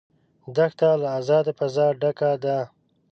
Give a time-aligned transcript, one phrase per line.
[0.55, 2.57] دښته له آزاده فضا ډکه ده.